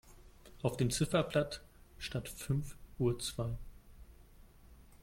Auf 0.63 0.77
dem 0.77 0.89
Ziffernblatt 0.89 1.61
stand 1.99 2.27
fünf 2.27 2.75
Uhr 2.97 3.19
zwei. 3.19 3.55